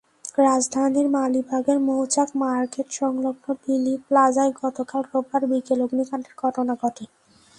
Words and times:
রাজধানীর 0.39 1.07
মালিবাগের 1.09 1.77
মৌচাক 1.79 2.29
মার্কেটসংলগ্ন 2.35 3.45
লিলি 3.63 3.93
প্লাজায় 4.07 4.51
গতকাল 4.61 5.01
রোববার 5.11 5.43
বিকেল 5.51 5.79
অগ্নিকাণ্ডের 5.81 6.33
ঘটনা 6.37 6.73
ঘটে। 6.81 7.05